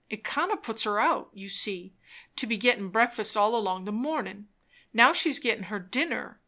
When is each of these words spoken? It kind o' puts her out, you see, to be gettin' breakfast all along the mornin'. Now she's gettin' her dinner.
It 0.09 0.23
kind 0.23 0.51
o' 0.51 0.55
puts 0.57 0.81
her 0.85 0.99
out, 0.99 1.29
you 1.31 1.47
see, 1.47 1.93
to 2.37 2.47
be 2.47 2.57
gettin' 2.57 2.89
breakfast 2.89 3.37
all 3.37 3.55
along 3.55 3.85
the 3.85 3.91
mornin'. 3.91 4.47
Now 4.91 5.13
she's 5.13 5.37
gettin' 5.37 5.65
her 5.65 5.77
dinner. 5.77 6.39